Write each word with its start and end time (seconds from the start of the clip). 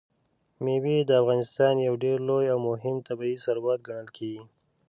مېوې 0.63 0.97
د 1.05 1.11
افغانستان 1.21 1.75
یو 1.87 1.93
ډېر 2.03 2.17
لوی 2.27 2.45
او 2.53 2.59
مهم 2.69 2.95
طبعي 3.07 3.35
ثروت 3.45 3.79
ګڼل 3.87 4.07
کېږي. 4.17 4.43